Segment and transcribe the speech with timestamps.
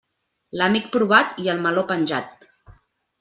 [0.61, 2.49] L'amic provat i el meló penjat.